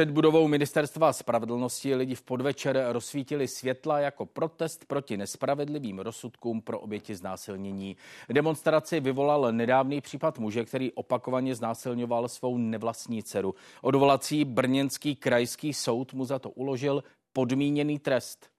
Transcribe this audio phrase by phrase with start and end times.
[0.00, 6.80] Před budovou ministerstva spravedlnosti lidi v podvečer rozsvítili světla jako protest proti nespravedlivým rozsudkům pro
[6.80, 7.96] oběti znásilnění.
[8.28, 13.54] Demonstraci vyvolal nedávný případ muže, který opakovaně znásilňoval svou nevlastní dceru.
[13.82, 18.50] Odvolací brněnský krajský soud mu za to uložil podmíněný trest.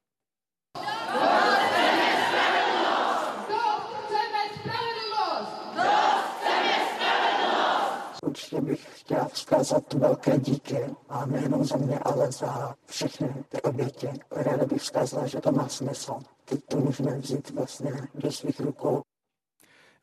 [8.22, 10.78] Určitě bych chtěla vzkázat velké díky
[11.10, 14.10] a nejenom za mě, ale za všechny ty oběti.
[14.32, 16.14] Ráda bych vzkázala, že to má smysl.
[16.46, 19.02] Teď to můžeme vzít vlastně do svých rukou.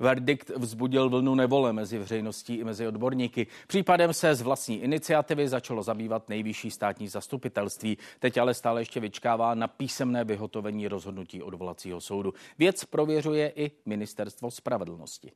[0.01, 3.47] Verdikt vzbudil vlnu nevole mezi veřejností i mezi odborníky.
[3.67, 7.99] Případem se z vlastní iniciativy začalo zabývat nejvyšší státní zastupitelství.
[8.19, 12.35] Teď ale stále ještě vyčkává na písemné vyhotovení rozhodnutí odvolacího soudu.
[12.59, 15.33] Věc prověřuje i ministerstvo spravedlnosti.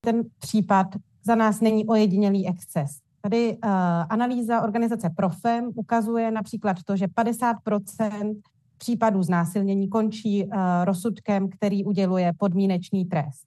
[0.00, 0.86] Ten případ
[1.24, 2.90] za nás není ojedinělý exces.
[3.22, 3.70] Tady uh,
[4.08, 8.40] analýza organizace Profem ukazuje například to, že 50%
[8.78, 10.52] případů znásilnění končí uh,
[10.84, 13.46] rozsudkem, který uděluje podmínečný trest.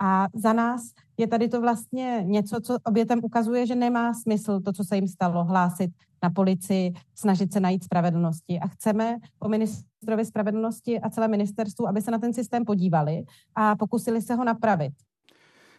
[0.00, 0.82] A za nás
[1.16, 5.08] je tady to vlastně něco, co obětem ukazuje, že nemá smysl to, co se jim
[5.08, 5.90] stalo, hlásit
[6.22, 8.60] na policii, snažit se najít spravedlnosti.
[8.60, 13.24] A chceme po ministrovi spravedlnosti a celé ministerstvu, aby se na ten systém podívali
[13.54, 14.92] a pokusili se ho napravit.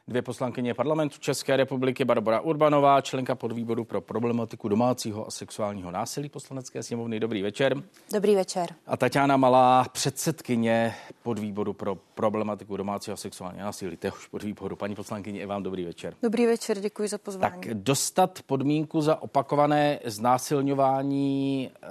[0.10, 6.30] Dvě poslankyně parlamentu České republiky, Barbara Urbanová, členka podvýboru pro problematiku domácího a sexuálního násilí
[6.30, 7.20] poslanecké sněmovny.
[7.20, 7.84] Dobrý večer.
[8.14, 8.70] Dobrý večer.
[8.88, 14.76] A Tatiana Malá, předsedkyně podvýboru pro problematiku domácího a sexuálního násilí, téhož podvýboru.
[14.76, 16.14] Paní poslankyně, i vám dobrý večer.
[16.24, 17.62] Dobrý večer, děkuji za pozvání.
[17.62, 21.88] Tak dostat podmínku za opakované znásilňování eh,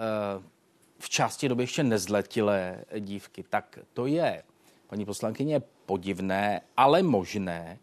[0.98, 4.42] v části doby ještě nezletilé dívky, tak to je,
[4.86, 7.78] paní poslankyně, podivné, ale možné.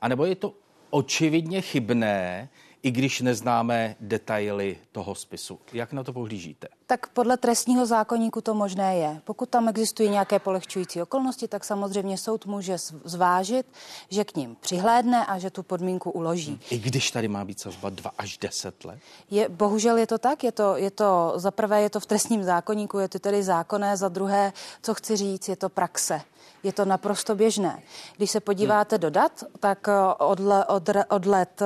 [0.00, 0.54] A nebo je to
[0.90, 2.48] očividně chybné,
[2.82, 5.58] i když neznáme detaily toho spisu.
[5.72, 6.68] Jak na to pohlížíte?
[6.86, 9.20] Tak podle trestního zákonníku to možné je.
[9.24, 13.66] Pokud tam existují nějaké polehčující okolnosti, tak samozřejmě soud může zvážit,
[14.08, 16.60] že k ním přihlédne a že tu podmínku uloží.
[16.70, 18.98] I když tady má být sazba 2 až 10 let?
[19.30, 20.44] Je, bohužel je to tak.
[20.44, 23.96] Je to, je to, za prvé je to v trestním zákonníku, je to tedy zákonné,
[23.96, 24.52] za druhé,
[24.82, 26.20] co chci říct, je to praxe.
[26.62, 27.82] Je to naprosto běžné.
[28.16, 31.62] Když se podíváte do dat, tak eh, od, od, od let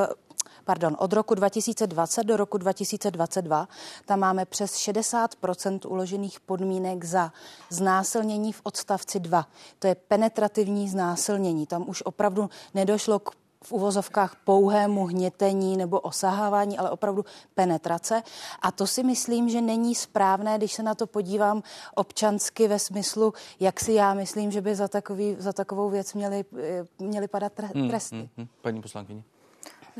[0.64, 3.68] pardon, od roku 2020 do roku 2022
[4.04, 7.32] tam máme přes 60% uložených podmínek za
[7.70, 9.46] znásilnění v odstavci 2.
[9.78, 11.66] To je penetrativní znásilnění.
[11.66, 13.30] Tam už opravdu nedošlo k
[13.64, 18.22] v uvozovkách pouhému hnětení nebo osahávání, ale opravdu penetrace.
[18.62, 21.62] A to si myslím, že není správné, když se na to podívám
[21.94, 26.44] občansky ve smyslu, jak si já myslím, že by za, takový, za takovou věc měly,
[26.58, 28.16] eh, měly padat hmm, tresty.
[28.16, 29.22] Hmm, hmm, paní poslankyně.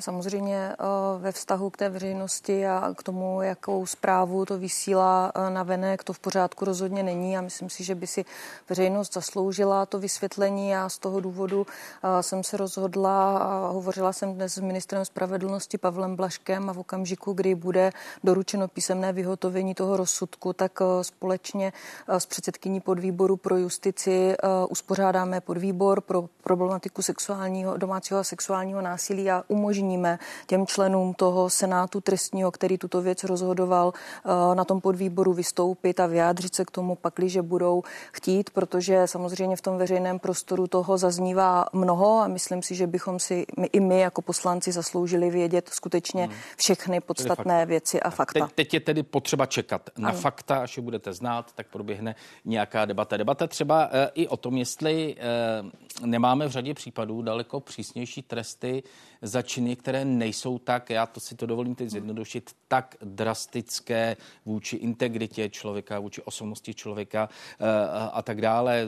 [0.00, 0.76] Samozřejmě eh,
[1.18, 6.04] ve vztahu k té veřejnosti a k tomu, jakou zprávu to vysílá eh, na venek,
[6.04, 8.24] to v pořádku rozhodně není a myslím si, že by si
[8.68, 14.34] veřejnost zasloužila to vysvětlení a z toho důvodu eh, jsem se rozhodla a hovořila jsem
[14.34, 17.92] dnes s ministrem spravedlnosti Pavlem Blaškem a v okamžiku, kdy bude
[18.24, 20.72] doručeno písemné vyhotovení toho rozsudku, tak
[21.02, 21.72] společně
[22.08, 24.36] s předsedkyní podvýboru pro justici
[24.68, 31.50] uspořádáme podvýbor pro problematiku sexuálního, domácího a sexuálního násilí a umožní umožníme těm členům toho
[31.50, 36.70] senátu trestního, který tuto věc rozhodoval, eh, na tom podvýboru vystoupit a vyjádřit se k
[36.70, 42.28] tomu pakli, že budou chtít, protože samozřejmě v tom veřejném prostoru toho zaznívá mnoho a
[42.28, 46.34] myslím si, že bychom si my, i my jako poslanci zasloužili vědět skutečně hmm.
[46.56, 48.46] všechny podstatné věci a fakta.
[48.46, 50.18] Teď, teď je tedy potřeba čekat na ano.
[50.18, 52.14] fakta, až je budete znát, tak proběhne
[52.44, 53.16] nějaká debata.
[53.16, 58.82] Debata třeba e, i o tom, jestli e, nemáme v řadě případů daleko přísnější tresty
[59.22, 64.76] za činy, které nejsou tak, já to si to dovolím teď zjednodušit, tak drastické vůči
[64.76, 67.28] integritě člověka, vůči osobnosti člověka
[67.60, 67.64] eh,
[68.12, 68.86] a tak dále.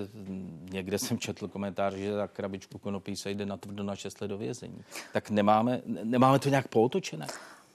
[0.70, 4.28] Někde jsem četl komentář, že za krabičku konopí se jde na tvrdo na 6 let
[4.28, 4.84] do vězení.
[5.12, 7.27] Tak nemáme, nemáme to nějak pootočené?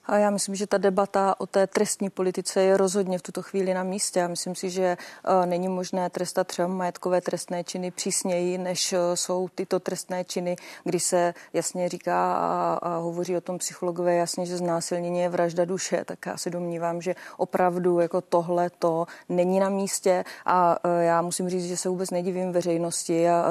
[0.06, 3.74] A já myslím, že ta debata o té trestní politice je rozhodně v tuto chvíli
[3.74, 4.20] na místě.
[4.20, 9.00] Já myslím si, že uh, není možné trestat třeba majetkové trestné činy přísněji, než uh,
[9.14, 14.46] jsou tyto trestné činy, kdy se jasně říká a, a hovoří o tom psychologové jasně,
[14.46, 16.04] že znásilnění je vražda duše.
[16.06, 21.22] Tak já si domnívám, že opravdu jako tohle to není na místě a uh, já
[21.22, 23.46] musím říct, že se vůbec nedivím veřejnosti a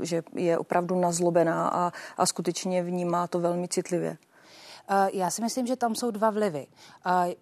[0.00, 4.16] že je opravdu nazlobená a, a skutečně vnímá to velmi citlivě.
[5.12, 6.66] Já si myslím, že tam jsou dva vlivy.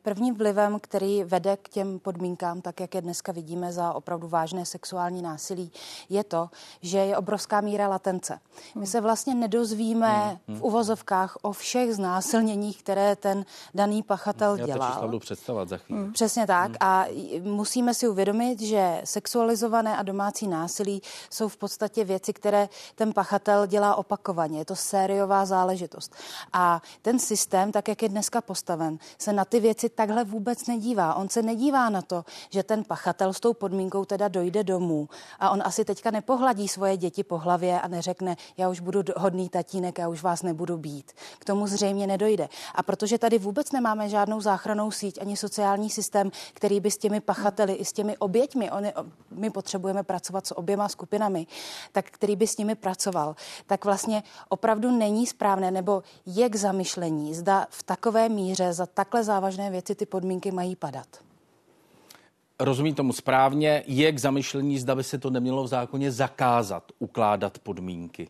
[0.02, 4.66] Prvním vlivem, který vede k těm podmínkám, tak jak je dneska vidíme za opravdu vážné
[4.66, 5.72] sexuální násilí,
[6.08, 6.50] je to,
[6.82, 8.40] že je obrovská míra latence.
[8.74, 13.44] My se vlastně nedozvíme v uvozovkách o všech znásilněních, které ten
[13.74, 14.92] daný pachatel Já dělal.
[14.94, 16.10] Já budu představovat za chvíli.
[16.12, 16.72] Přesně tak.
[16.80, 17.04] A
[17.42, 23.66] musíme si uvědomit, že sexualizované a domácí násilí jsou v podstatě věci, které ten pachatel
[23.66, 24.58] dělá opakovaně.
[24.58, 26.14] Je to sériová záležitost.
[26.52, 27.33] A ten systém,
[27.72, 31.14] tak jak je dneska postaven, se na ty věci takhle vůbec nedívá.
[31.14, 35.08] On se nedívá na to, že ten pachatel s tou podmínkou teda dojde domů
[35.40, 39.48] a on asi teďka nepohladí svoje děti po hlavě a neřekne, já už budu hodný
[39.48, 41.12] tatínek, já už vás nebudu být.
[41.38, 42.48] K tomu zřejmě nedojde.
[42.74, 47.20] A protože tady vůbec nemáme žádnou záchranou síť ani sociální systém, který by s těmi
[47.20, 48.92] pachateli i s těmi oběťmi, oni,
[49.30, 51.46] my potřebujeme pracovat s oběma skupinami,
[51.92, 53.36] tak který by s nimi pracoval,
[53.66, 59.24] tak vlastně opravdu není správné nebo je k zamyšlení, zda v takové míře za takhle
[59.24, 61.06] závažné věci ty podmínky mají padat.
[62.60, 67.58] Rozumím tomu správně, je k zamyšlení, zda by se to nemělo v zákoně zakázat, ukládat
[67.58, 68.28] podmínky.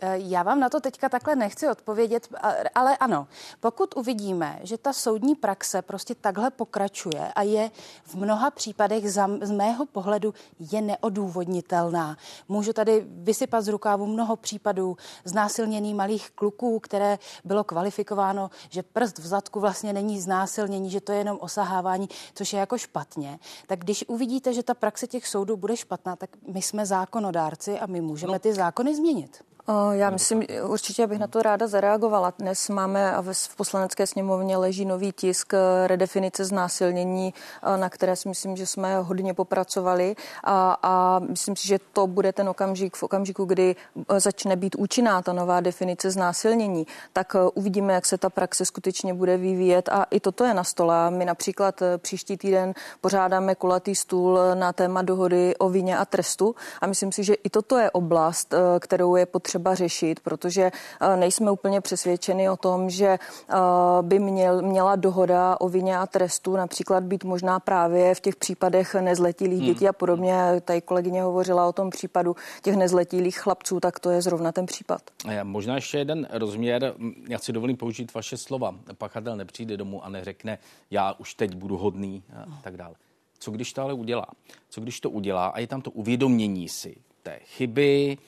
[0.00, 2.28] Eh, já vám na to teďka takhle nechci odpovědět,
[2.74, 3.26] ale ano,
[3.60, 7.70] pokud uvidíme, že ta soudní praxe prostě takhle pokračuje a je
[8.04, 10.34] v mnoha případech za, z mého pohledu
[10.72, 12.16] je neodůvodnitelná.
[12.48, 19.18] Můžu tady vysypat z rukávu mnoho případů znásilnění malých kluků, které bylo kvalifikováno, že prst
[19.18, 23.38] v zadku vlastně není znásilnění, že to je jenom osahávání, což je jako špatně.
[23.66, 27.86] Tak když uvidíte, že ta praxe těch soudů bude špatná, tak my jsme zákonodárci a
[27.86, 28.38] my můžeme no.
[28.38, 29.53] ty zákony změnit.
[29.92, 32.32] Já myslím, určitě bych na to ráda zareagovala.
[32.38, 38.16] Dnes máme a v poslanecké sněmovně leží nový tisk eh, redefinice znásilnění, eh, na které
[38.16, 42.96] si myslím, že jsme hodně popracovali a, a myslím si, že to bude ten okamžik
[42.96, 43.76] v okamžiku, kdy
[44.08, 49.14] eh, začne být účinná ta nová definice znásilnění, tak uvidíme, jak se ta praxe skutečně
[49.14, 51.10] bude vyvíjet a i toto je na stole.
[51.10, 56.86] My například příští týden pořádáme kulatý stůl na téma dohody o vině a trestu a
[56.86, 60.62] myslím si, že i toto je oblast, kterou je potřeba potřeba řešit, protože
[61.00, 63.56] eh, nejsme úplně přesvědčeni o tom, že eh,
[64.02, 68.94] by měl, měla dohoda o vině a trestu například být možná právě v těch případech
[68.94, 69.66] nezletilých hmm.
[69.66, 70.34] dětí a podobně.
[70.64, 75.02] Tady kolegyně hovořila o tom případu těch nezletilých chlapců, tak to je zrovna ten případ.
[75.42, 76.94] Možná ještě jeden rozměr,
[77.28, 78.74] já si dovolím použít vaše slova.
[78.98, 80.58] Pachatel nepřijde domů a neřekne,
[80.90, 82.94] já už teď budu hodný a tak dále.
[83.38, 84.26] Co když to ale udělá?
[84.68, 88.18] Co když to udělá a je tam to uvědomění si té chyby,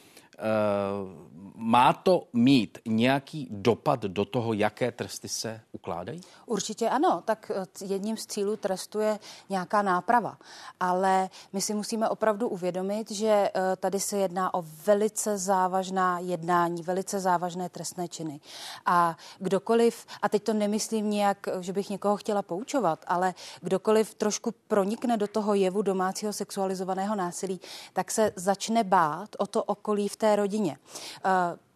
[1.54, 6.20] má to mít nějaký dopad do toho, jaké tresty se ukládají?
[6.46, 7.22] Určitě ano.
[7.24, 9.18] Tak eh, jedním z cílů trestu je
[9.48, 10.38] nějaká náprava.
[10.80, 16.82] Ale my si musíme opravdu uvědomit, že eh, tady se jedná o velice závažná jednání,
[16.82, 18.40] velice závažné trestné činy.
[18.86, 24.54] A kdokoliv, a teď to nemyslím nějak, že bych někoho chtěla poučovat, ale kdokoliv trošku
[24.68, 27.60] pronikne do toho jevu domácího sexualizovaného násilí,
[27.92, 30.78] tak se začne bát o to okolí v té rodině.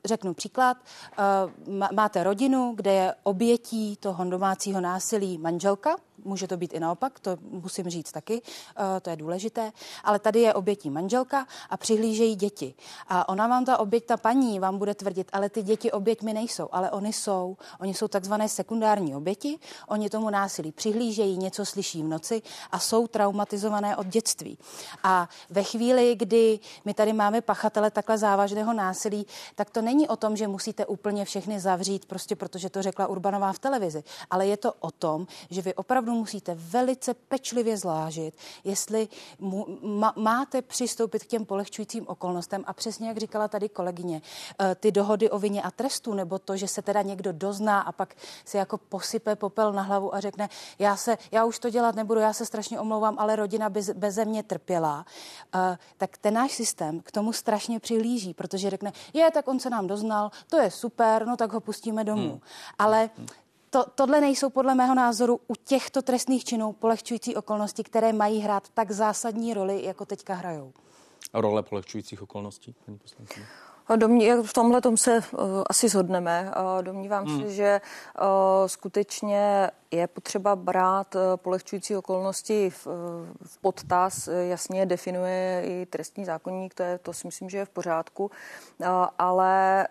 [0.04, 0.76] Řeknu příklad.
[1.12, 7.20] Eh, máte rodinu, kde je obětí toho domácího násilí manželka, může to být i naopak,
[7.20, 8.42] to musím říct taky,
[8.76, 9.72] eh, to je důležité,
[10.04, 12.74] ale tady je obětí manželka a přihlížejí děti.
[13.08, 16.68] A ona vám ta oběť, ta paní vám bude tvrdit, ale ty děti oběťmi nejsou,
[16.72, 17.56] ale oni jsou.
[17.80, 19.58] Oni jsou takzvané sekundární oběti,
[19.88, 24.58] oni tomu násilí přihlížejí, něco slyší v noci a jsou traumatizované od dětství.
[25.02, 30.16] A ve chvíli, kdy my tady máme pachatele takhle závažného násilí, tak to není o
[30.16, 34.56] tom, že musíte úplně všechny zavřít, prostě protože to řekla Urbanová v televizi, ale je
[34.56, 41.24] to o tom, že vy opravdu musíte velice pečlivě zlážit, jestli mu, ma, máte přistoupit
[41.24, 44.22] k těm polehčujícím okolnostem a přesně jak říkala tady kolegyně,
[44.60, 47.92] eh, ty dohody o vině a trestu, nebo to, že se teda někdo dozná a
[47.92, 48.14] pak
[48.44, 50.48] si jako posype popel na hlavu a řekne,
[50.78, 54.24] já, se, já už to dělat nebudu, já se strašně omlouvám, ale rodina bez, beze
[54.24, 55.06] mě trpěla,
[55.54, 59.70] eh, tak ten náš systém k tomu strašně přihlíží, protože řekne, je, tak on se
[59.70, 62.30] nám nám doznal, to je super, no tak ho pustíme domů.
[62.30, 62.40] Hmm.
[62.78, 63.10] Ale
[63.70, 68.68] to, tohle nejsou podle mého názoru u těchto trestných činů polehčující okolnosti, které mají hrát
[68.68, 70.72] tak zásadní roli, jako teďka hrajou.
[71.34, 73.46] Role polehčujících okolností, paní poslankyně?
[73.96, 76.52] Domní, v tomhle tom se uh, asi shodneme.
[76.56, 77.40] Uh, domnívám hmm.
[77.40, 77.80] se, že
[78.20, 78.26] uh,
[78.66, 82.86] skutečně je potřeba brát polehčující okolnosti v,
[83.44, 84.28] v podtaz.
[84.48, 88.30] Jasně definuje i trestní zákonník, to, je, to si myslím, že je v pořádku.
[89.18, 89.88] Ale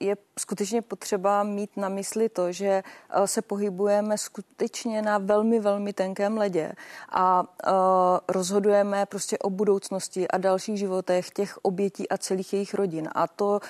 [0.00, 2.82] je skutečně potřeba mít na mysli to, že
[3.24, 6.72] se pohybujeme skutečně na velmi, velmi tenkém ledě
[7.12, 7.44] a
[8.28, 13.07] rozhodujeme prostě o budoucnosti a dalších životech těch obětí a celých jejich rodin.
[13.12, 13.60] A to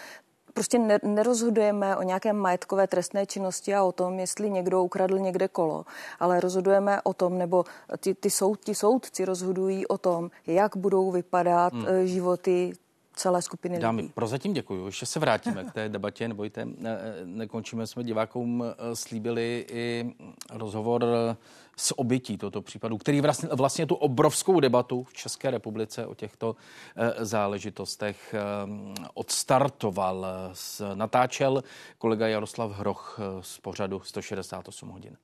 [0.54, 5.84] prostě nerozhodujeme o nějaké majetkové trestné činnosti a o tom, jestli někdo ukradl někde kolo,
[6.20, 7.64] ale rozhodujeme o tom, nebo
[8.00, 11.86] ty, ty, soud, ty soudci rozhodují o tom, jak budou vypadat hmm.
[11.88, 12.72] Eh, životy
[13.18, 14.12] celé skupiny Dámy, lidí.
[14.14, 14.86] prozatím děkuji.
[14.86, 17.86] Ještě se vrátíme k té debatě, nebojte, ne, nekončíme.
[17.86, 20.14] Jsme divákům eh, slíbili i
[20.50, 21.06] rozhovor
[21.76, 26.56] s obětí tohoto případu, který vlastně, vlastně tu obrovskou debatu v České republice o těchto
[26.96, 28.40] eh, záležitostech eh,
[29.14, 30.26] odstartoval.
[30.94, 31.62] Natáčel
[31.98, 35.16] kolega Jaroslav Hroch z pořadu 168 hodin.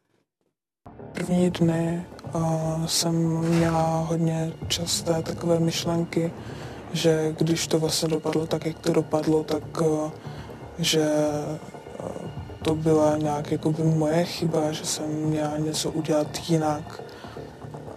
[1.13, 6.33] První dny uh, jsem měla hodně časté takové myšlenky,
[6.95, 10.11] že když to vlastně dopadlo tak, jak to dopadlo, tak eh,
[10.79, 17.03] že eh, to byla nějak jakoby moje chyba, že jsem měla něco udělat jinak.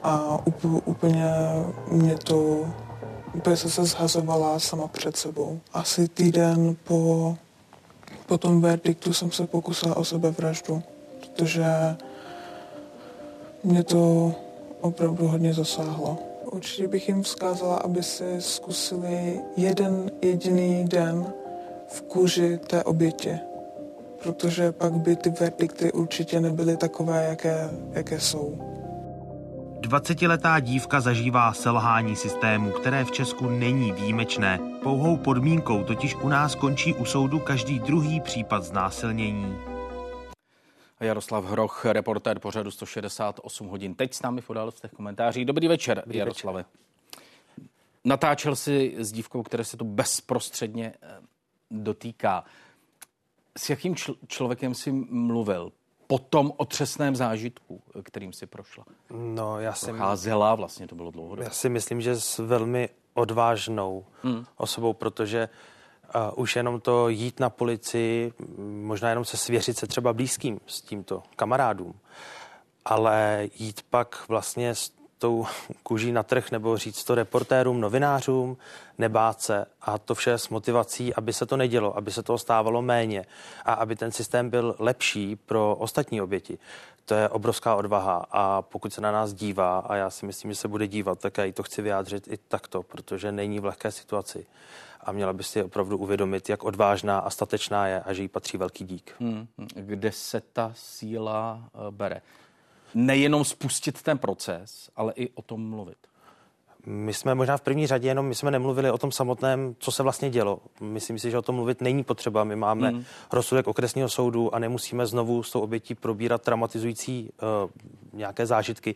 [0.03, 0.39] A
[0.85, 1.25] úplně
[1.91, 2.65] mě to,
[3.33, 5.59] úplně se zhazovala sama před sebou.
[5.73, 7.35] Asi týden po,
[8.25, 10.83] po tom verdiktu jsem se pokusila o sebevraždu,
[11.19, 11.65] protože
[13.63, 14.33] mě to
[14.81, 16.26] opravdu hodně zasáhlo.
[16.51, 21.25] Určitě bych jim vzkázala, aby si zkusili jeden jediný den
[21.87, 23.39] v kůži té obětě,
[24.23, 28.57] protože pak by ty verdikty určitě nebyly takové, jaké, jaké jsou.
[29.81, 34.59] 20-letá dívka zažívá selhání systému, které v Česku není výjimečné.
[34.83, 39.55] Pouhou podmínkou totiž u nás končí u soudu každý druhý případ znásilnění.
[40.99, 43.95] Jaroslav Hroch, reportér pořadu 168 hodin.
[43.95, 45.45] Teď s námi v těch komentářích.
[45.45, 46.57] Dobrý večer, Dobrý Jaroslave.
[46.57, 46.71] Večer.
[48.05, 51.21] Natáčel si s dívkou, které se to bezprostředně eh,
[51.71, 52.43] dotýká.
[53.57, 55.71] S jakým čl- člověkem si mluvil
[56.07, 58.85] po tom otřesném zážitku, kterým si prošla?
[59.11, 59.85] No, já si...
[59.85, 61.37] Procházela, vlastně to bylo dlouho.
[61.41, 64.45] Já si myslím, že s velmi odvážnou hmm.
[64.57, 65.76] osobou, protože uh,
[66.15, 68.33] Uh, už jenom to jít na policii,
[68.67, 71.93] možná jenom se svěřit se třeba blízkým s tímto kamarádům,
[72.85, 75.45] ale jít pak vlastně s tou
[75.83, 78.57] kůží na trh nebo říct to reportérům, novinářům,
[78.97, 82.81] nebát se a to vše s motivací, aby se to nedělo, aby se toho stávalo
[82.81, 83.25] méně
[83.65, 86.57] a aby ten systém byl lepší pro ostatní oběti.
[87.07, 90.55] To je obrovská odvaha a pokud se na nás dívá a já si myslím, že
[90.55, 93.91] se bude dívat, tak já jí to chci vyjádřit i takto, protože není v lehké
[93.91, 94.45] situaci
[95.01, 98.57] a měla by si opravdu uvědomit, jak odvážná a statečná je a že jí patří
[98.57, 99.15] velký dík.
[99.19, 99.47] Hmm.
[99.75, 102.21] Kde se ta síla uh, bere?
[102.93, 105.97] Nejenom spustit ten proces, ale i o tom mluvit.
[106.89, 110.03] My jsme možná v první řadě jenom, my jsme nemluvili o tom samotném, co se
[110.03, 110.59] vlastně dělo.
[110.81, 112.43] Myslím si, že o tom mluvit není potřeba.
[112.43, 113.03] My máme hmm.
[113.31, 117.29] rozsudek okresního soudu a nemusíme znovu s tou obětí probírat traumatizující
[117.63, 117.69] uh,
[118.13, 118.95] nějaké zážitky.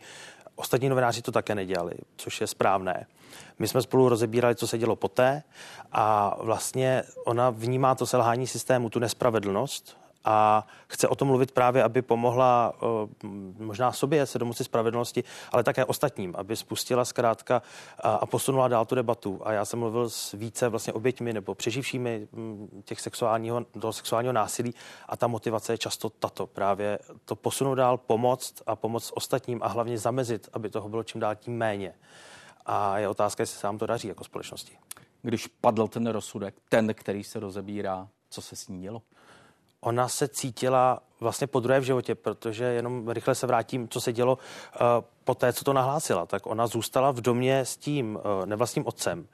[0.54, 3.06] Ostatní novináři to také nedělali, což je správné.
[3.58, 5.42] My jsme spolu rozebírali, co se dělo poté
[5.92, 11.82] a vlastně ona vnímá to selhání systému, tu nespravedlnost a chce o tom mluvit právě,
[11.82, 17.62] aby pomohla uh, možná sobě se domoci spravedlnosti, ale také ostatním, aby spustila zkrátka
[18.00, 19.40] a, a posunula dál tu debatu.
[19.44, 24.32] A já jsem mluvil s více vlastně oběťmi nebo přeživšími mm, těch sexuálního, toho sexuálního
[24.32, 24.74] násilí
[25.08, 29.68] a ta motivace je často tato, právě to posunout dál, pomoct a pomoct ostatním a
[29.68, 31.94] hlavně zamezit, aby toho bylo čím dál tím méně.
[32.66, 34.78] A je otázka, jestli se nám to daří jako společnosti.
[35.22, 39.02] Když padl ten rozsudek, ten, který se rozebírá, co se s ní dělo?
[39.84, 44.12] Ona se cítila vlastně po druhé v životě, protože jenom rychle se vrátím, co se
[44.12, 44.38] dělo.
[44.80, 48.86] Uh, po té, co to nahlásila, tak ona zůstala v domě s tím uh, nevlastním
[48.86, 49.24] otcem, uh,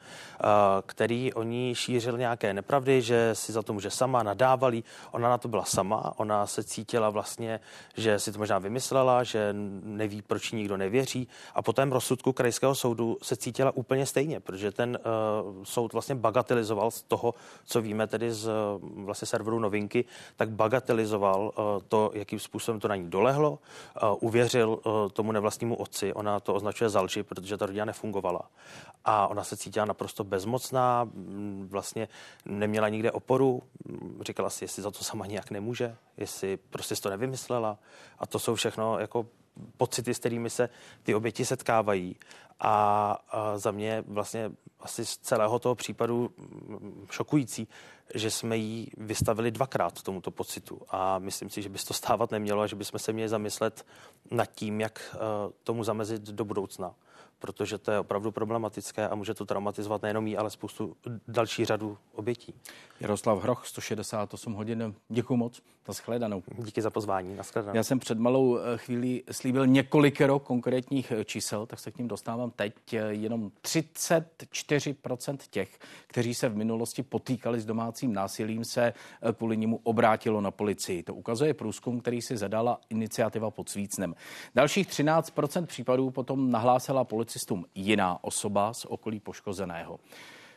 [0.86, 4.82] který o ní šířil nějaké nepravdy, že si za to může sama, nadávali.
[5.10, 7.60] Ona na to byla sama, ona se cítila vlastně,
[7.96, 11.28] že si to možná vymyslela, že neví, proč nikdo nevěří.
[11.54, 16.14] A po tém rozsudku krajského soudu se cítila úplně stejně, protože ten uh, soud vlastně
[16.14, 18.52] bagatelizoval z toho, co víme tedy z uh,
[19.04, 20.04] vlastně serveru novinky,
[20.36, 21.52] tak bagatelizoval
[21.88, 23.58] to, jakým způsobem to na ní dolehlo,
[24.20, 24.78] uvěřil
[25.12, 28.50] tomu nevlastnímu otci, ona to označuje za lži, protože ta rodina nefungovala.
[29.04, 31.08] A ona se cítila naprosto bezmocná,
[31.68, 32.08] vlastně
[32.44, 33.62] neměla nikde oporu,
[34.20, 37.78] říkala si, jestli za to sama nijak nemůže, jestli prostě to nevymyslela.
[38.18, 39.26] A to jsou všechno jako
[39.76, 40.68] pocity, s kterými se
[41.02, 42.16] ty oběti setkávají.
[42.60, 46.30] A, a za mě vlastně asi z celého toho případu
[47.10, 47.68] šokující,
[48.14, 50.80] že jsme jí vystavili dvakrát tomuto pocitu.
[50.88, 53.86] A myslím si, že by to stávat nemělo a že bychom se měli zamyslet
[54.30, 55.18] nad tím, jak eh,
[55.62, 56.94] tomu zamezit do budoucna
[57.38, 60.96] protože to je opravdu problematické a může to traumatizovat nejenom jí, ale spoustu
[61.28, 62.54] další řadu obětí.
[63.00, 64.94] Jaroslav Hroch, 168 hodin.
[65.08, 65.62] Děkuji moc.
[65.88, 66.42] Naschledanou.
[66.58, 67.36] Díky za pozvání.
[67.36, 67.76] Naschledanou.
[67.76, 72.08] Já jsem před malou eh, chvílí slíbil několikero konkrétních eh, čísel, tak se k ním
[72.08, 72.74] dostávám teď.
[73.08, 78.92] Jenom 34% těch, kteří se v minulosti potýkali s domácí domácím násilím se
[79.36, 81.02] kvůli němu obrátilo na policii.
[81.02, 84.14] To ukazuje průzkum, který si zadala iniciativa pod Svícnem.
[84.54, 90.00] Dalších 13% případů potom nahlásila policistům jiná osoba z okolí poškozeného.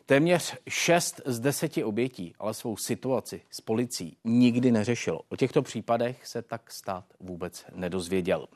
[0.06, 5.22] Téměř 6 z 10 obětí ale svou situaci s policií nikdy neřešilo.
[5.30, 8.48] O těchto případech se tak stát vůbec nedozvěděl.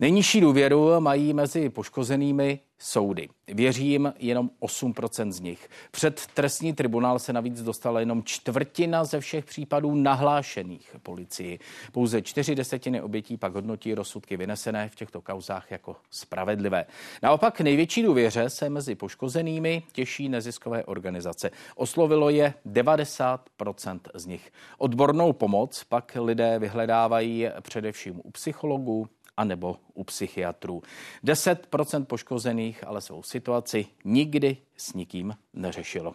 [0.00, 3.28] Nejnižší důvěru mají mezi poškozenými soudy.
[3.48, 5.68] Věří jim jenom 8% z nich.
[5.90, 11.58] Před trestní tribunál se navíc dostala jenom čtvrtina ze všech případů nahlášených policii.
[11.92, 16.86] Pouze čtyři desetiny obětí pak hodnotí rozsudky vynesené v těchto kauzách jako spravedlivé.
[17.22, 21.50] Naopak největší důvěře se mezi poškozenými těší neziskové organizace.
[21.76, 24.52] Oslovilo je 90% z nich.
[24.78, 30.82] Odbornou pomoc pak lidé vyhledávají především u psychologů, anebo u psychiatrů.
[31.24, 36.14] 10% poškozených ale svou situaci nikdy s nikým neřešilo.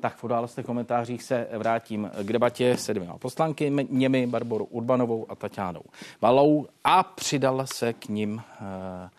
[0.00, 5.34] Tak v událostech komentářích se vrátím k debatě se dvěma poslanky, němi Barboru Urbanovou a
[5.34, 5.82] Tatianou
[6.20, 9.10] Valou a přidal se k ním eh,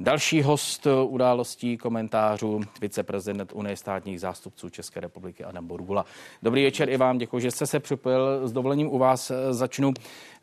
[0.00, 6.04] Další host událostí komentářů, viceprezident Unie státních zástupců České republiky Adam Borgula.
[6.42, 8.48] Dobrý večer i vám, děkuji, že jste se připojil.
[8.48, 9.92] S dovolením u vás eh, začnu.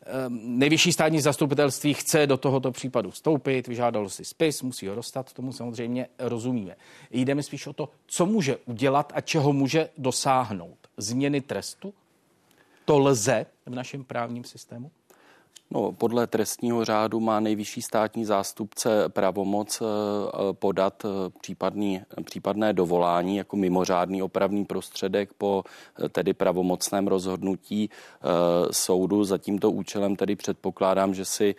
[0.06, 5.32] Ehm, nejvyšší státní zastupitelství chce do tohoto případu vstoupit, vyžádalo si spis, musí ho dostat,
[5.32, 6.76] tomu samozřejmě rozumíme.
[7.10, 10.78] Jde mi spíš o to, co může udělat a čeho může dosáhnout.
[10.96, 11.94] Změny trestu?
[12.84, 14.90] To lze v našem právním systému?
[15.74, 19.86] No, podle trestního řádu má nejvyšší státní zástupce pravomoc eh,
[20.52, 21.08] podat eh,
[21.40, 25.64] případný, případné dovolání jako mimořádný opravný prostředek po
[26.04, 27.90] eh, tedy pravomocném rozhodnutí
[28.70, 29.24] soudu.
[29.24, 31.54] Za tímto účelem tedy předpokládám, že si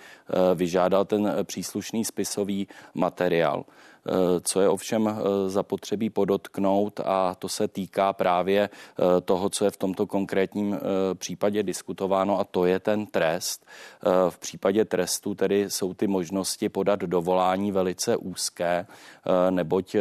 [0.56, 3.66] vyžádal ten příslušný spisový materiál.
[4.08, 9.66] Eh, co je ovšem eh, zapotřebí podotknout a to se týká právě eh, toho, co
[9.66, 10.80] je v tomto konkrétním
[11.14, 13.66] případě diskutováno a to je ten trest.
[14.30, 18.86] V případě trestu tedy jsou ty možnosti podat dovolání velice úzké,
[19.50, 19.96] neboť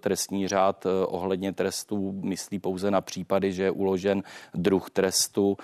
[0.00, 4.22] trestní řád ohledně trestů myslí pouze na případy, že je uložen
[4.54, 5.56] druh trestu,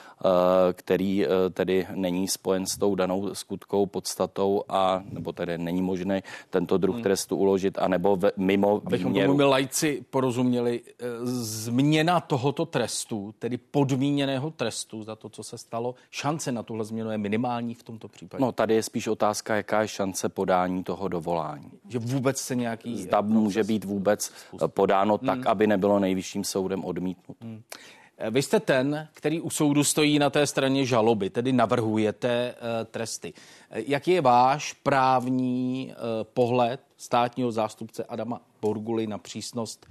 [0.72, 6.78] který tedy není spojen s tou danou skutkou podstatou a nebo tedy není možné tento
[6.78, 7.02] druh hmm.
[7.02, 9.32] trestu uložit uložit, anebo v, mimo Abychom výměru.
[9.36, 15.94] tomu lajci porozuměli, eh, změna tohoto trestu, tedy podmíněného trestu za to, co se stalo,
[16.10, 18.44] šance na tuhle změnu je minimální v tomto případě?
[18.44, 21.70] No, tady je spíš otázka, jaká je šance podání toho dovolání.
[21.88, 22.96] Že vůbec se nějaký...
[22.96, 24.32] Zda může být vůbec
[24.66, 25.48] podáno tak, hmm.
[25.48, 27.36] aby nebylo nejvyšším soudem odmítnut.
[27.40, 27.62] Hmm.
[28.30, 33.32] Vy jste ten, který u soudu stojí na té straně žaloby, tedy navrhujete uh, tresty.
[33.70, 39.86] Jaký je váš právní pohled státního zástupce Adama Borguly na přísnost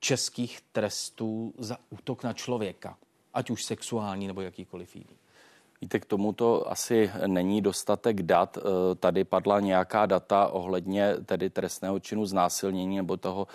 [0.00, 2.96] českých trestů za útok na člověka,
[3.34, 5.16] ať už sexuální nebo jakýkoliv jiný?
[5.80, 8.58] Víte, k tomuto asi není dostatek dat.
[8.58, 13.46] Eh, tady padla nějaká data ohledně tedy trestného činu znásilnění nebo toho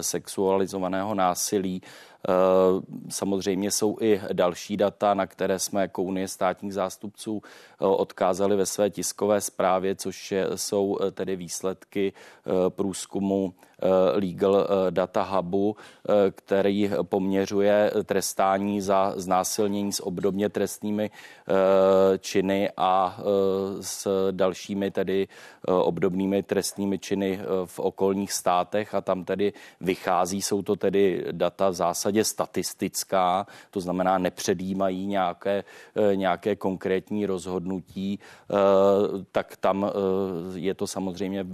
[0.00, 1.82] sexualizovaného násilí.
[2.28, 2.32] Eh,
[3.08, 8.66] samozřejmě jsou i další data, na které jsme jako Unie státních zástupců eh, odkázali ve
[8.66, 12.12] své tiskové zprávě, což jsou eh, tedy výsledky
[12.68, 13.54] průzkumu
[14.14, 15.76] Legal Data Hubu,
[16.30, 21.10] který poměřuje trestání za znásilnění s obdobně trestnými
[22.18, 23.18] činy a
[23.80, 25.28] s dalšími tedy
[25.66, 28.94] obdobnými trestnými činy v okolních státech.
[28.94, 35.06] A tam tedy vychází, jsou to tedy data v zásadě zásadě statistická, to znamená nepředjímají
[35.06, 35.64] nějaké,
[35.94, 38.54] eh, nějaké konkrétní rozhodnutí, eh,
[39.32, 39.90] tak tam eh,
[40.58, 41.46] je to samozřejmě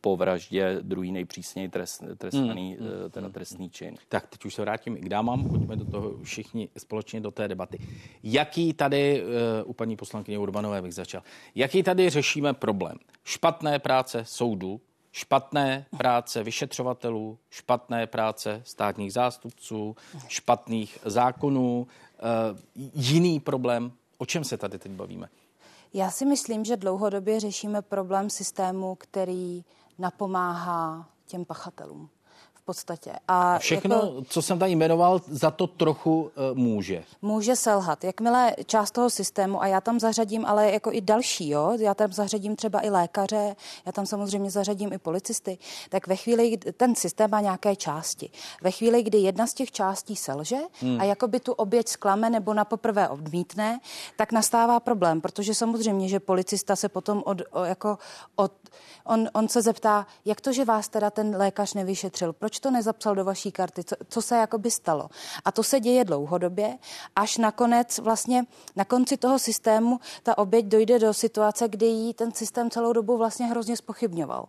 [0.00, 3.10] po vraždě druhý nejpřísněji trest, trestaný hmm, hmm.
[3.10, 3.94] teda trestný čin.
[4.08, 7.48] Tak teď už se vrátím i k dámám, pojďme do toho všichni společně do té
[7.48, 7.78] debaty.
[8.22, 9.24] Jaký tady,
[9.64, 11.22] u paní poslankyně Urbanové bych začal,
[11.54, 12.96] jaký tady řešíme problém?
[13.24, 14.80] Špatné práce soudu,
[15.18, 19.96] špatné práce vyšetřovatelů, špatné práce státních zástupců,
[20.28, 22.20] špatných zákonů, eh,
[22.94, 23.92] jiný problém.
[24.18, 25.28] O čem se tady teď bavíme?
[25.94, 29.64] Já si myslím, že dlouhodobě řešíme problém systému, který
[29.98, 32.10] napomáhá těm pachatelům
[32.68, 33.12] podstatě.
[33.28, 37.04] A Všechno, jako, co jsem tady jmenoval, za to trochu uh, může.
[37.22, 38.04] Může selhat.
[38.04, 42.12] Jakmile část toho systému, a já tam zařadím ale jako i další, jo, já tam
[42.12, 46.94] zařadím třeba i lékaře, já tam samozřejmě zařadím i policisty, tak ve chvíli, kdy ten
[46.94, 48.30] systém má nějaké části.
[48.62, 51.00] Ve chvíli, kdy jedna z těch částí selže hmm.
[51.00, 53.80] a jako by tu oběť sklame nebo na poprvé odmítne,
[54.16, 57.98] tak nastává problém, protože samozřejmě, že policista se potom od, o, jako
[58.36, 58.52] od,
[59.04, 63.14] on, on se zeptá, jak to, že vás teda ten lékař nevyšetřil, proč to nezapsal
[63.14, 65.08] do vaší karty, co, co se jakoby stalo.
[65.44, 66.78] A to se děje dlouhodobě,
[67.16, 68.44] až nakonec vlastně
[68.76, 73.16] na konci toho systému ta oběť dojde do situace, kdy jí ten systém celou dobu
[73.16, 74.46] vlastně hrozně spochybňoval.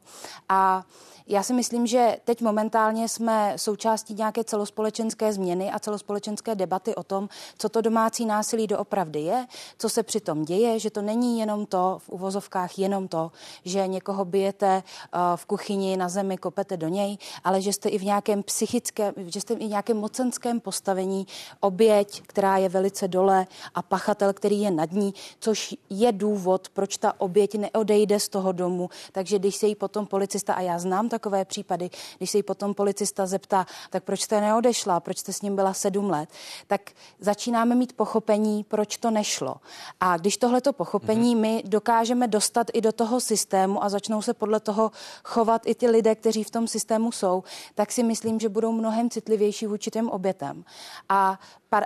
[0.49, 0.83] A
[1.29, 7.03] já si myslím, že teď momentálně jsme součástí nějaké celospolečenské změny a celospolečenské debaty o
[7.03, 11.65] tom, co to domácí násilí doopravdy je, co se přitom děje, že to není jenom
[11.65, 13.31] to, v uvozovkách jenom to,
[13.65, 17.97] že někoho bijete uh, v kuchyni na zemi, kopete do něj, ale že jste i
[17.97, 21.27] v nějakém psychickém, že jste i v nějakém mocenském postavení
[21.59, 26.97] oběť, která je velice dole a pachatel, který je nad ní, což je důvod, proč
[26.97, 28.89] ta oběť neodejde z toho domu.
[29.11, 32.43] Takže když se jí potom policista, a já znám tak takové případy, když se jí
[32.43, 36.29] potom policista zeptá, tak proč jste neodešla, proč jste s ním byla sedm let,
[36.67, 36.81] tak
[37.19, 39.55] začínáme mít pochopení, proč to nešlo.
[39.99, 41.39] A když tohleto pochopení mm-hmm.
[41.39, 44.91] my dokážeme dostat i do toho systému a začnou se podle toho
[45.23, 47.43] chovat i ty lidé, kteří v tom systému jsou,
[47.75, 50.63] tak si myslím, že budou mnohem citlivější vůči těm obětem.
[51.09, 51.39] A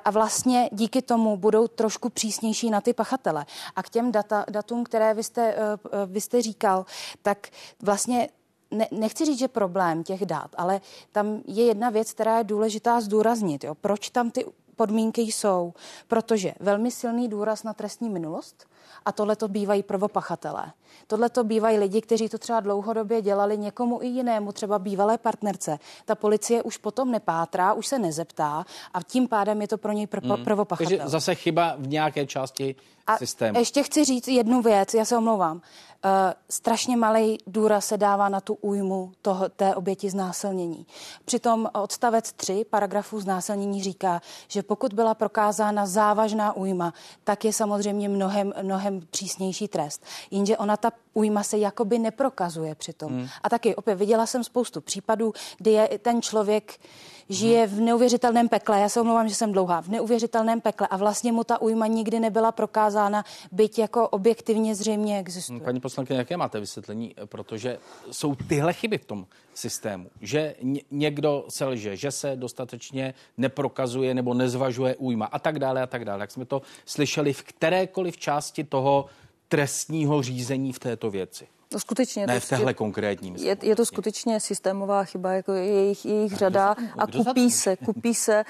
[0.05, 3.45] a vlastně díky tomu budou trošku přísnější na ty pachatele.
[3.75, 6.85] A k těm data, datům, které vy jste, eh, eh, vy jste říkal,
[7.21, 7.47] tak
[7.81, 8.29] vlastně
[8.73, 10.81] ne, nechci říct, že problém těch dát, ale
[11.11, 13.63] tam je jedna věc, která je důležitá zdůraznit.
[13.63, 13.75] Jo.
[13.75, 15.73] Proč tam ty podmínky jsou?
[16.07, 18.65] Protože velmi silný důraz na trestní minulost
[19.05, 20.71] a tohle to bývají prvopachatelé.
[21.07, 25.79] Tohle to bývají lidi, kteří to třeba dlouhodobě dělali někomu i jinému, třeba bývalé partnerce.
[26.05, 30.07] Ta policie už potom nepátrá, už se nezeptá a tím pádem je to pro něj
[30.07, 30.43] prvo, hmm.
[30.43, 30.97] prvopachatel.
[30.97, 32.75] Takže zase chyba v nějaké části
[33.07, 33.59] a systému.
[33.59, 35.61] ještě chci říct jednu věc, já se omlouvám.
[36.05, 40.85] Uh, strašně malý důraz se dává na tu újmu toho, té oběti znásilnění.
[41.25, 48.09] Přitom odstavec 3 paragrafu znásilnění říká, že pokud byla prokázána závažná újma, tak je samozřejmě
[48.09, 50.03] mnohem, mnohem přísnější trest.
[50.31, 53.11] Jenže ona ta újma se jakoby neprokazuje přitom.
[53.11, 53.27] Hmm.
[53.43, 56.79] A taky opět viděla jsem spoustu případů, kdy je ten člověk
[57.29, 58.79] žije v neuvěřitelném pekle.
[58.79, 59.81] Já se omlouvám, že jsem dlouhá.
[59.81, 65.19] V neuvěřitelném pekle a vlastně mu ta újma nikdy nebyla prokázána, byť jako objektivně zřejmě
[65.19, 65.59] existuje.
[65.59, 67.15] Paní poslankyně, jaké máte vysvětlení?
[67.25, 67.77] Protože
[68.11, 70.55] jsou tyhle chyby v tom systému, že
[70.91, 76.05] někdo se lže, že se dostatečně neprokazuje nebo nezvažuje újma a tak dále a tak
[76.05, 76.21] dále.
[76.21, 79.05] Jak jsme to slyšeli v kterékoliv části toho
[79.47, 81.47] trestního řízení v této věci.
[81.73, 82.27] No skutečně.
[82.27, 83.35] Ne v téhle konkrétní.
[83.37, 88.43] Je, je to skutečně systémová chyba, jako jejich, jejich řada a kupí se, kupí se.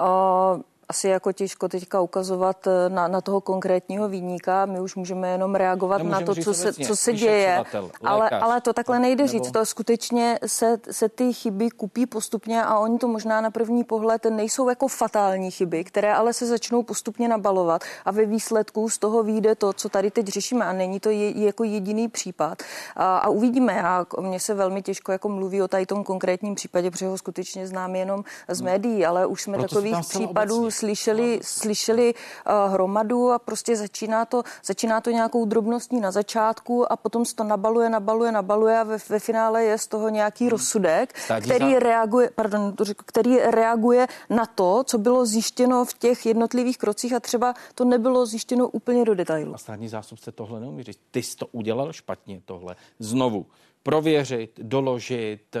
[0.00, 4.66] Uh, asi jako těžko teďka ukazovat eh, na, na toho konkrétního výníka.
[4.66, 7.64] My už můžeme jenom reagovat na to, co se, co se děje.
[8.04, 9.32] Ale, ale to takhle nejde nebo...
[9.32, 9.50] říct.
[9.50, 14.24] To skutečně se, se ty chyby kupí postupně a oni to možná na první pohled
[14.24, 19.22] nejsou jako fatální chyby, které ale se začnou postupně nabalovat a ve výsledku z toho
[19.22, 22.62] vyjde to, co tady teď řešíme a není to je, jako jediný případ.
[22.96, 23.82] A, a uvidíme.
[23.82, 27.66] A mně se velmi těžko jako mluví o tady tom konkrétním případě, protože ho skutečně
[27.66, 33.38] znám jenom z médií, ale už jsme Proto takových případů slyšeli, slyšeli uh, hromadu a
[33.38, 38.32] prostě začíná to, začíná to nějakou drobností na začátku a potom se to nabaluje, nabaluje,
[38.32, 40.50] nabaluje a ve, ve finále je z toho nějaký hmm.
[40.50, 41.78] rozsudek, Státní který za...
[41.78, 42.74] reaguje, pardon,
[43.06, 48.26] který reaguje na to, co bylo zjištěno v těch jednotlivých krocích a třeba to nebylo
[48.26, 49.54] zjištěno úplně do detailu.
[49.54, 51.00] A státní zástupce tohle neumí říct.
[51.10, 52.76] Ty jsi to udělal špatně, tohle.
[52.98, 53.46] Znovu
[53.82, 55.60] prověřit, doložit, eh,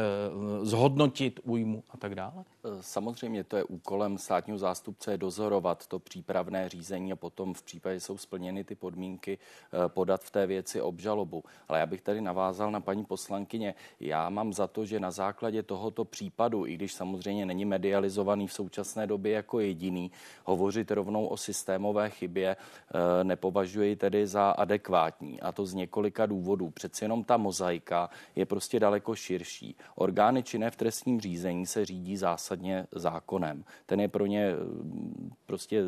[0.62, 2.44] zhodnotit újmu a tak dále?
[2.80, 8.18] Samozřejmě to je úkolem státního zástupce dozorovat to přípravné řízení a potom v případě jsou
[8.18, 11.42] splněny ty podmínky eh, podat v té věci obžalobu.
[11.68, 13.74] Ale já bych tady navázal na paní poslankyně.
[14.00, 18.52] Já mám za to, že na základě tohoto případu, i když samozřejmě není medializovaný v
[18.52, 20.10] současné době jako jediný,
[20.44, 25.40] hovořit rovnou o systémové chybě eh, nepovažuji tedy za adekvátní.
[25.40, 26.70] A to z několika důvodů.
[26.70, 29.76] Přeci jenom ta mozaika je prostě daleko širší.
[29.94, 32.57] Orgány činné v trestním řízení se řídí zásadně
[32.92, 33.64] zákonem.
[33.86, 35.82] Ten je pro ně mm, prostě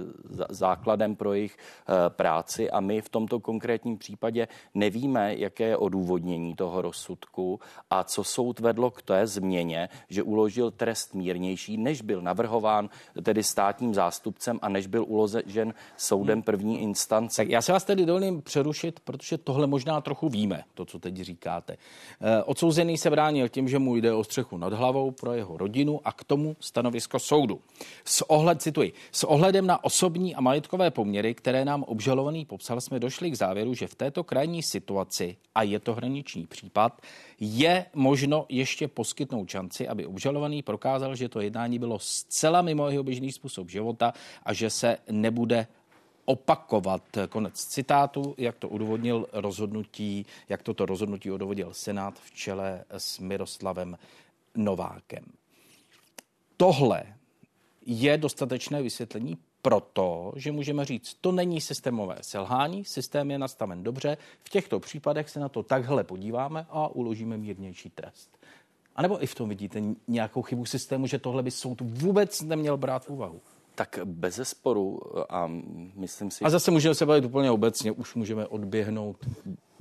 [0.48, 6.54] základem pro jejich eh, práci a my v tomto konkrétním případě nevíme, jaké je odůvodnění
[6.54, 12.22] toho rozsudku a co soud vedlo k té změně, že uložil trest mírnější, než byl
[12.22, 12.88] navrhován
[13.22, 16.42] tedy státním zástupcem a než byl uložen soudem hmm.
[16.42, 17.36] první instance.
[17.36, 21.16] Tak já se vás tedy dovolím přerušit, protože tohle možná trochu víme, to, co teď
[21.16, 21.76] říkáte.
[22.20, 26.00] Eh, odsouzený se bránil tím, že mu jde o střechu nad hlavou pro jeho rodinu
[26.04, 27.60] a k tomu stanovisko soudu.
[28.04, 33.00] S, ohled, cituji, s ohledem na osobní a majetkové poměry, které nám obžalovaný popsal, jsme
[33.00, 37.02] došli k závěru, že v této krajní situaci, a je to hraniční případ,
[37.40, 43.02] je možno ještě poskytnout šanci, aby obžalovaný prokázal, že to jednání bylo zcela mimo jeho
[43.02, 45.66] běžný způsob života a že se nebude
[46.24, 47.02] opakovat.
[47.28, 53.98] Konec citátu, jak to udůvodnil rozhodnutí, jak toto rozhodnutí odvodil Senát v čele s Miroslavem
[54.54, 55.24] Novákem.
[56.60, 57.02] Tohle
[57.86, 64.16] je dostatečné vysvětlení proto, že můžeme říct, to není systémové selhání, systém je nastaven dobře,
[64.44, 68.38] v těchto případech se na to takhle podíváme a uložíme mírnější trest.
[68.96, 72.76] A nebo i v tom vidíte nějakou chybu systému, že tohle by soud vůbec neměl
[72.76, 73.40] brát v úvahu?
[73.74, 75.00] Tak bez zesporu
[75.32, 75.50] a
[75.94, 76.44] myslím si...
[76.44, 79.16] A zase můžeme se bavit úplně obecně, už můžeme odběhnout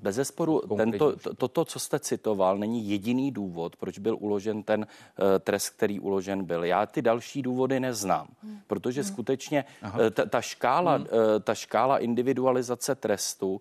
[0.02, 4.80] bez zesporu, tento, to, toto, co jste citoval, není jediný důvod, proč byl uložen ten
[4.80, 6.64] uh, trest, který uložen byl.
[6.64, 8.60] Já ty další důvody neznám, hmm.
[8.68, 9.12] protože hmm.
[9.12, 11.06] skutečně uh, ta, ta, škála, hmm.
[11.06, 11.10] uh,
[11.44, 13.60] ta škála individualizace trestu uh,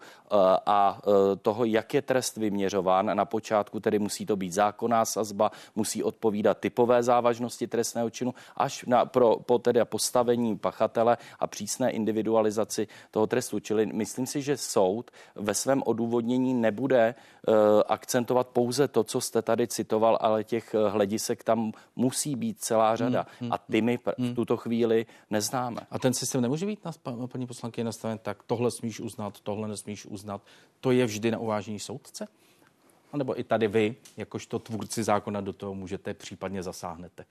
[0.66, 5.51] a uh, toho, jak je trest vyměřován, na počátku tedy musí to být zákonná sazba,
[5.77, 11.90] musí odpovídat typové závažnosti trestného činu, až na, pro, po tedy postavení pachatele a přísné
[11.90, 13.61] individualizaci toho trestu.
[13.61, 17.14] Čili myslím si, že soud ve svém odůvodnění odůvodnění nebude
[17.48, 17.54] uh,
[17.88, 22.96] akcentovat pouze to, co jste tady citoval, ale těch eh, hledisek tam musí být celá
[22.96, 23.26] řada.
[23.40, 24.32] Hmm, hmm, a ty my hmm.
[24.32, 25.80] v tuto chvíli neznáme.
[25.90, 26.92] A ten systém nemůže být, na,
[27.26, 30.42] paní poslankyně, nastaven tak, tohle smíš uznat, tohle nesmíš uznat.
[30.80, 32.28] To je vždy na uvážení soudce?
[33.12, 37.24] A nebo i tady vy, jakožto tvůrci zákona, do toho můžete případně zasáhnete?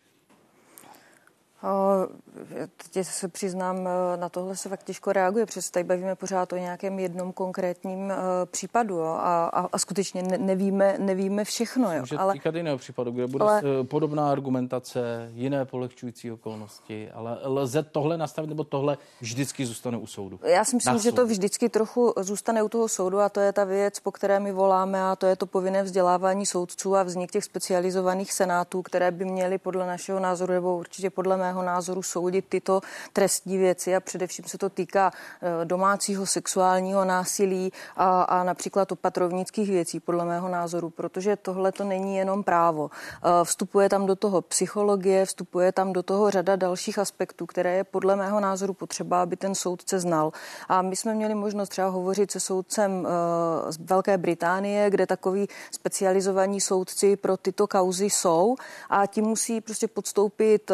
[2.93, 6.57] Teď se přiznám, e, na tohle se fakt těžko reaguje, protože tady bavíme pořád o
[6.57, 8.15] nějakém jednom konkrétním e,
[8.45, 11.93] případu jo, a, a, a skutečně nevíme, nevíme všechno.
[11.93, 11.99] Jo.
[11.99, 17.37] Může ale, týkat jiného případu, kde bude ale, e, podobná argumentace, jiné polehčující okolnosti, ale
[17.43, 20.39] lze tohle nastavit, nebo tohle vždycky zůstane u soudu?
[20.43, 23.63] Já si myslím, že to vždycky trochu zůstane u toho soudu a to je ta
[23.63, 27.43] věc, po které my voláme a to je to povinné vzdělávání soudců a vznik těch
[27.43, 32.81] specializovaných senátů, které by měly podle našeho názoru nebo určitě podle mého názoru soudit tyto
[33.13, 39.69] trestní věci a především se to týká eh, domácího sexuálního násilí a, a například opatrovnických
[39.69, 42.89] věcí, podle mého názoru, protože tohle to není jenom právo.
[42.91, 47.83] Eh, vstupuje tam do toho psychologie, vstupuje tam do toho řada dalších aspektů, které je
[47.83, 50.31] podle mého názoru potřeba, aby ten soudce znal.
[50.69, 55.47] A my jsme měli možnost třeba hovořit se soudcem eh, z Velké Británie, kde takový
[55.71, 58.55] specializovaní soudci pro tyto kauzy jsou
[58.89, 60.71] a ti musí prostě podstoupit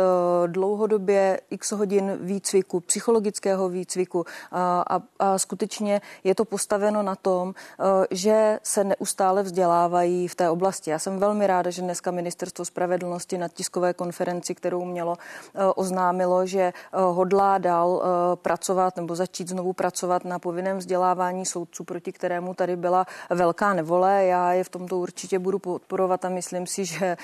[0.64, 7.52] dlouhodobě x hodin výcviku, psychologického výcviku a, a, a skutečně je to postaveno na tom,
[7.52, 10.92] e, že se neustále vzdělávají v té oblasti.
[10.92, 16.46] Já jsem velmi ráda, že dneska Ministerstvo spravedlnosti na tiskové konferenci, kterou mělo, e, oznámilo,
[16.46, 18.04] že e, hodlá dál
[18.36, 24.26] pracovat nebo začít znovu pracovat na povinném vzdělávání soudců, proti kterému tady byla velká nevole.
[24.26, 27.18] Já je v tomto určitě budu podporovat a myslím si, že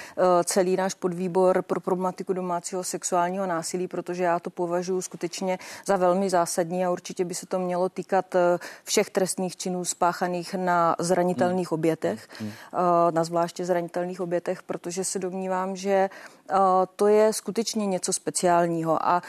[0.44, 6.30] celý náš podvýbor pro problematiku domácího sexuálního násilí, protože já to považuji skutečně za velmi
[6.30, 8.40] zásadní a určitě by se to mělo týkat eh,
[8.84, 11.80] všech trestných činů spáchaných na zranitelných hmm.
[11.80, 12.52] obětech, hmm.
[12.52, 16.10] Eh, na zvláště zranitelných obětech, protože se domnívám, že
[16.50, 16.56] eh,
[16.96, 19.06] to je skutečně něco speciálního.
[19.08, 19.22] A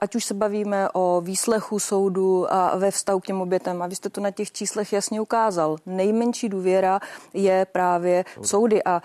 [0.00, 3.94] ať už se bavíme o výslechu soudu a ve vztahu k těm obětem, a vy
[3.96, 7.00] jste to na těch číslech jasně ukázal, nejmenší důvěra
[7.34, 8.84] je právě soudy.
[8.84, 9.02] A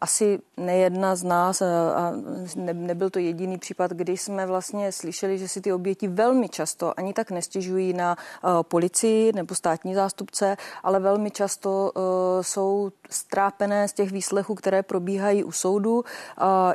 [0.00, 2.12] asi nejedna z nás, a
[2.56, 6.98] ne, nebyl to jediný případ, kdy jsme vlastně slyšeli, že si ty oběti velmi často
[6.98, 8.16] ani tak nestěžují na
[8.62, 11.92] policii nebo státní zástupce, ale velmi často
[12.40, 16.04] jsou strápené z těch výslechů, které probíhají u soudu.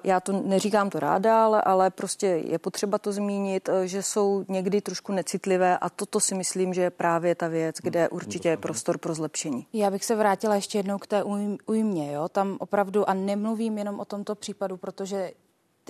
[0.03, 4.81] Já to neříkám to ráda, ale, ale prostě je potřeba to zmínit, že jsou někdy
[4.81, 8.97] trošku necitlivé a toto si myslím, že je právě ta věc, kde určitě je prostor
[8.97, 9.67] pro zlepšení.
[9.73, 11.23] Já bych se vrátila ještě jednou k té
[11.67, 12.13] újmě.
[12.13, 12.29] Jo?
[12.29, 15.31] Tam opravdu, a nemluvím jenom o tomto případu, protože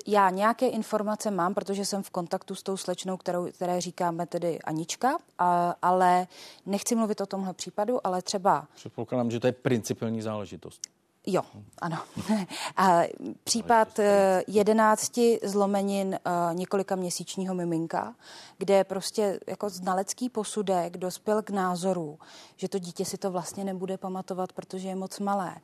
[0.07, 4.59] já nějaké informace mám, protože jsem v kontaktu s tou slečnou, kterou, které říkáme tedy
[4.59, 6.27] Anička, a, ale
[6.65, 8.67] nechci mluvit o tomhle případu, ale třeba...
[8.75, 10.81] Předpokládám, že to je principální záležitost.
[11.29, 11.41] Jo,
[11.81, 11.97] ano.
[12.77, 13.01] A
[13.43, 16.19] případ eh, jedenácti zlomenin eh,
[16.53, 18.15] několika měsíčního miminka,
[18.57, 22.19] kde prostě jako znalecký posudek dospěl k názoru,
[22.55, 25.55] že to dítě si to vlastně nebude pamatovat, protože je moc malé.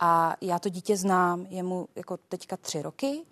[0.00, 3.22] A já to dítě znám, je mu jako teďka tři roky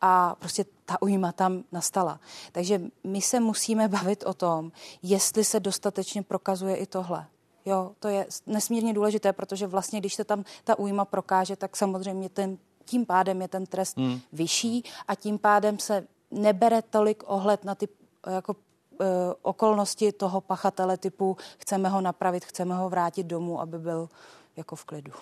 [0.00, 2.20] a prostě ta ujma tam nastala.
[2.52, 7.26] Takže my se musíme bavit o tom, jestli se dostatečně prokazuje i tohle.
[7.68, 12.28] Jo, to je nesmírně důležité, protože vlastně, když se tam ta újma prokáže, tak samozřejmě
[12.28, 14.20] ten, tím pádem je ten trest hmm.
[14.32, 17.88] vyšší a tím pádem se nebere tolik ohled na ty
[18.30, 18.56] jako
[19.00, 19.04] e,
[19.42, 24.08] okolnosti toho pachatele typu chceme ho napravit, chceme ho vrátit domů, aby byl
[24.56, 25.12] jako v klidu.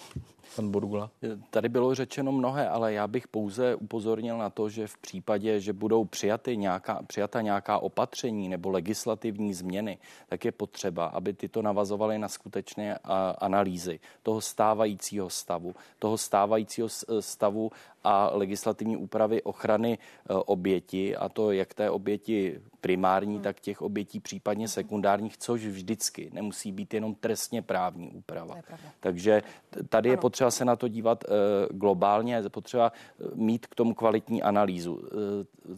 [0.56, 1.10] Pan Borgula.
[1.50, 5.72] Tady bylo řečeno mnohé, ale já bych pouze upozornil na to, že v případě, že
[5.72, 12.18] budou přijaty nějaká, přijata nějaká opatření nebo legislativní změny, tak je potřeba, aby tyto navazovaly
[12.18, 12.98] na skutečné
[13.38, 16.88] analýzy toho stávajícího stavu, toho stávajícího
[17.20, 17.70] stavu
[18.04, 23.42] a legislativní úpravy ochrany oběti, a to jak té oběti primární, hmm.
[23.42, 28.54] tak těch obětí případně sekundárních, což vždycky nemusí být jenom trestně právní úprava.
[29.00, 29.42] Takže
[29.88, 31.24] tady je potřeba se na to dívat
[31.70, 32.92] globálně, je potřeba
[33.34, 35.02] mít k tomu kvalitní analýzu.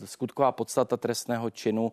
[0.05, 1.93] Skutková podstata trestného činu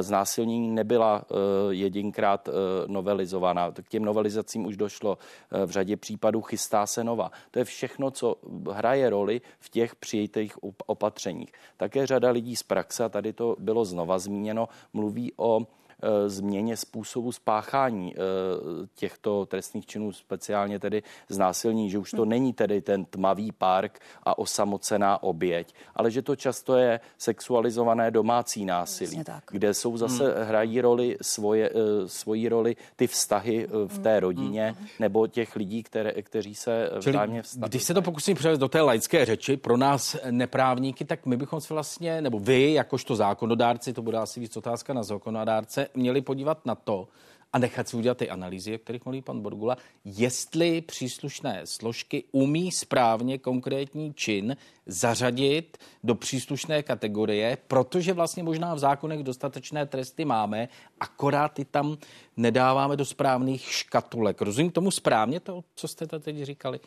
[0.00, 1.24] znásilnění nebyla
[1.70, 2.48] jedinkrát
[2.86, 3.70] novelizovaná.
[3.70, 5.18] K těm novelizacím už došlo
[5.66, 7.30] v řadě případů, chystá se nová.
[7.50, 8.36] To je všechno, co
[8.70, 10.54] hraje roli v těch přijitých
[10.86, 11.52] opatřeních.
[11.76, 15.79] Také řada lidí z praxe, a tady to bylo znova zmíněno, mluví o Eh,
[16.26, 18.18] změně způsobu spáchání eh,
[18.94, 24.38] těchto trestných činů, speciálně tedy znásilní, že už to není tedy ten tmavý park a
[24.38, 30.44] osamocená oběť, ale že to často je sexualizované domácí násilí, kde jsou zase hmm.
[30.44, 34.20] hrají roli svoje, eh, svoji roli ty vztahy v té hmm.
[34.20, 34.88] rodině hmm.
[34.98, 37.68] nebo těch lidí, které, kteří se vzájemně vztahují.
[37.68, 41.60] Když se to pokusím převést do té laické řeči, pro nás neprávníky, tak my bychom
[41.60, 46.66] se vlastně, nebo vy, jakožto zákonodárci, to bude asi víc otázka na zákonodárce, měli podívat
[46.66, 47.08] na to
[47.52, 52.72] a nechat si udělat ty analýzy, o kterých mluví pan Borgula, jestli příslušné složky umí
[52.72, 60.68] správně konkrétní čin zařadit do příslušné kategorie, protože vlastně možná v zákonech dostatečné tresty máme,
[61.00, 61.96] akorát ty tam
[62.36, 64.42] nedáváme do správných škatulek.
[64.42, 66.80] Rozumím tomu správně to, co jste to teď říkali?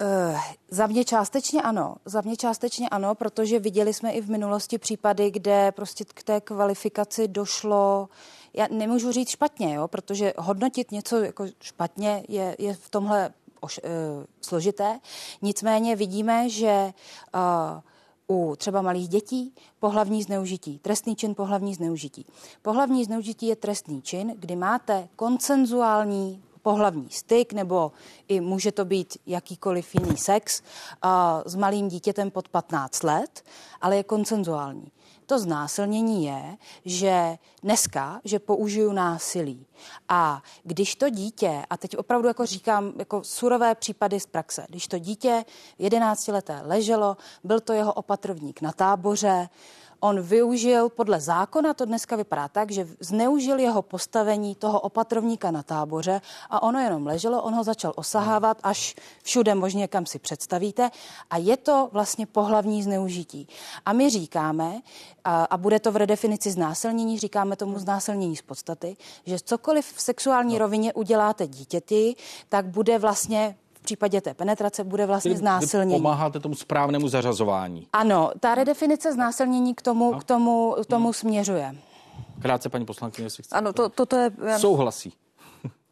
[0.00, 1.94] Uh, za mě částečně ano.
[2.04, 6.40] Za mě částečně ano, protože viděli jsme i v minulosti případy, kde prostě k té
[6.40, 8.08] kvalifikaci došlo,
[8.54, 13.80] já nemůžu říct špatně, jo, protože hodnotit něco jako špatně je, je v tomhle oš,
[13.84, 13.90] uh,
[14.40, 15.00] složité.
[15.42, 16.92] Nicméně vidíme, že
[18.28, 22.26] uh, u třeba malých dětí pohlavní zneužití, trestný čin pohlavní zneužití.
[22.62, 27.92] Pohlavní zneužití je trestný čin, kdy máte koncenzuální pohlavní styk, nebo
[28.28, 30.62] i může to být jakýkoliv jiný sex
[31.02, 33.44] a s malým dítětem pod 15 let,
[33.80, 34.92] ale je koncenzuální.
[35.26, 39.66] To znásilnění je, že dneska, že použiju násilí.
[40.08, 44.88] A když to dítě, a teď opravdu jako říkám, jako surové případy z praxe, když
[44.88, 45.44] to dítě
[45.78, 49.48] 11 leté leželo, byl to jeho opatrovník na táboře,
[50.04, 55.62] on využil podle zákona, to dneska vypadá tak, že zneužil jeho postavení toho opatrovníka na
[55.62, 60.90] táboře a ono jenom leželo, on ho začal osahávat až všude možně, kam si představíte
[61.30, 63.48] a je to vlastně pohlavní zneužití.
[63.86, 64.80] A my říkáme,
[65.24, 70.02] a, a bude to v redefinici znásilnění, říkáme tomu znásilnění z podstaty, že cokoliv v
[70.02, 70.58] sexuální no.
[70.58, 72.16] rovině uděláte dítěti,
[72.48, 76.00] tak bude vlastně v případě té penetrace bude vlastně znásilnění.
[76.00, 77.86] Pomáháte tomu správnému zařazování.
[77.92, 81.12] Ano, ta redefinice znásilnění k tomu, k tomu, k tomu hmm.
[81.12, 81.76] směřuje.
[82.42, 83.56] Krátce, paní poslankyně, jestli chcete.
[83.58, 84.30] Ano, to, toto je...
[84.56, 85.12] Souhlasí.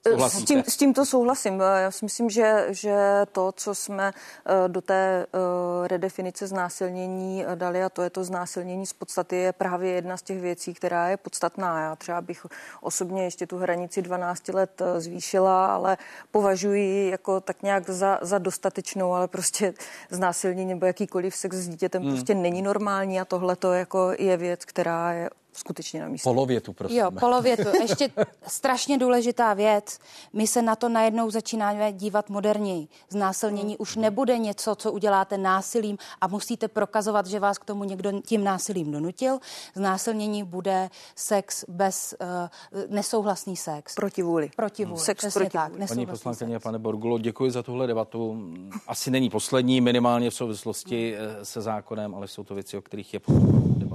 [0.06, 1.60] S, tím, s tímto souhlasím.
[1.60, 2.96] Já si myslím, že, že
[3.32, 4.12] to, co jsme
[4.46, 9.36] eh, do té eh, redefinice znásilnění eh, dali, a to je to znásilnění z podstaty,
[9.36, 11.80] je právě jedna z těch věcí, která je podstatná.
[11.80, 12.46] Já třeba bych
[12.80, 15.96] osobně ještě tu hranici 12 let zvýšila, ale
[16.30, 19.74] považuji jako tak nějak za, za dostatečnou, ale prostě
[20.10, 22.12] znásilnění nebo jakýkoliv sex s dítětem hmm.
[22.12, 26.24] prostě není normální a tohle to jako je věc, která je skutečně na místě.
[26.24, 26.98] Polovětu, prosím.
[26.98, 27.68] Jo, polovětu.
[27.80, 28.10] Ještě
[28.46, 29.98] strašně důležitá věc.
[30.32, 32.88] My se na to najednou začínáme dívat moderněji.
[33.08, 38.20] Znásilnění už nebude něco, co uděláte násilím a musíte prokazovat, že vás k tomu někdo
[38.20, 39.38] tím násilím donutil.
[39.74, 43.94] Znásilnění bude sex bez uh, nesouhlasný sex.
[43.94, 44.50] Proti vůli.
[44.56, 45.00] Proti vůli.
[45.00, 45.72] Sex Přesně proti tak.
[45.72, 45.86] Vůli.
[45.86, 48.52] Paní poslankyně, pane Borgulo, děkuji za tuhle debatu.
[48.86, 53.14] Asi není poslední, minimálně v souvislosti eh, se zákonem, ale jsou to věci, o kterých
[53.14, 53.20] je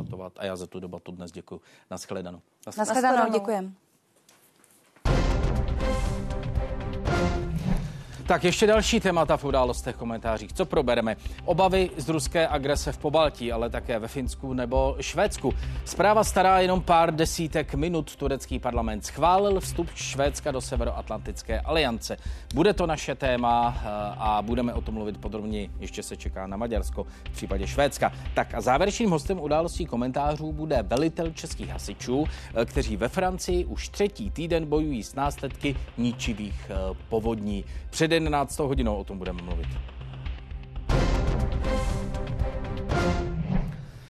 [0.06, 0.34] debatovat.
[0.38, 1.46] A já za tu debatu dnes děkuji.
[1.56, 1.62] Děkuji.
[1.92, 2.42] Naschledanou.
[2.78, 3.72] Naschledanou, děkujeme.
[8.28, 10.54] Tak ještě další témata v událostech komentářích.
[10.54, 11.16] Co probereme?
[11.46, 15.54] Obavy z ruské agrese v Pobaltí, ale také ve Finsku nebo Švédsku.
[15.86, 18.16] Zpráva stará jenom pár desítek minut.
[18.16, 22.18] Turecký parlament schválil vstup Švédska do Severoatlantické aliance.
[22.54, 25.70] Bude to naše téma eh, a budeme o tom mluvit podrobněji.
[25.80, 28.12] Ještě se čeká na Maďarsko v případě Švédska.
[28.34, 33.90] Tak a závěrečným hostem událostí komentářů bude velitel českých hasičů, eh, kteří ve Francii už
[33.90, 37.66] třetí týden bojují s následky ničivých eh, povodní.
[37.90, 38.60] Před 11.
[38.64, 39.68] hodinou o tom budeme mluvit.